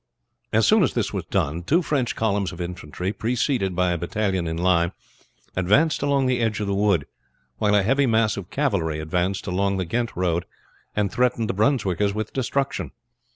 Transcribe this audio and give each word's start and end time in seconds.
As 0.51 0.65
soon 0.65 0.81
as 0.81 0.95
this 0.95 1.13
was 1.13 1.25
done 1.25 1.61
two 1.61 1.83
French 1.83 2.15
columns 2.15 2.51
of 2.51 2.59
infantry, 2.59 3.13
preceded 3.13 3.75
by 3.75 3.91
a 3.91 3.99
battalion 3.99 4.47
in 4.47 4.57
line, 4.57 4.93
advanced 5.55 6.01
along 6.01 6.25
the 6.25 6.39
edge 6.39 6.59
of 6.59 6.65
the 6.65 6.73
wood, 6.73 7.05
while 7.59 7.75
a 7.75 7.83
heavy 7.83 8.07
mass 8.07 8.35
of 8.35 8.49
cavalry 8.49 8.99
advanced 8.99 9.45
along 9.45 9.77
the 9.77 9.85
Ghent 9.85 10.15
road, 10.15 10.45
and 10.95 11.11
threatened 11.11 11.47
the 11.51 11.53
Brunswickers 11.53 12.15
with 12.15 12.33
destruction. 12.33 12.89